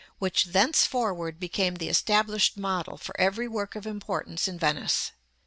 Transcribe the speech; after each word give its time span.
which 0.17 0.45
thenceforward 0.45 1.39
became 1.39 1.75
the 1.75 1.87
established 1.87 2.57
model 2.57 2.97
for 2.97 3.13
every 3.21 3.47
work 3.47 3.75
of 3.75 3.85
importance 3.85 4.47
in 4.47 4.57
Venice. 4.57 5.11